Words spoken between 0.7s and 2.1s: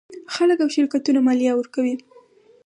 شرکتونه مالیه ورکوي.